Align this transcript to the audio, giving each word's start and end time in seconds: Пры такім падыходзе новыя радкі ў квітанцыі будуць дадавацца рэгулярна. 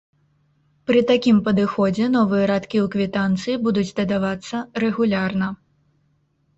Пры 0.89 0.99
такім 1.11 1.37
падыходзе 1.49 2.09
новыя 2.17 2.49
радкі 2.53 2.77
ў 2.87 2.97
квітанцыі 2.97 3.61
будуць 3.69 3.89
дадавацца 4.03 4.67
рэгулярна. 4.85 5.57